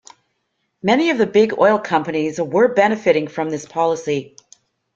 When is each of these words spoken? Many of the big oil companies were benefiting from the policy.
Many 0.81 1.11
of 1.11 1.19
the 1.19 1.27
big 1.27 1.53
oil 1.59 1.77
companies 1.77 2.41
were 2.41 2.73
benefiting 2.73 3.27
from 3.27 3.51
the 3.51 3.59
policy. 3.69 4.35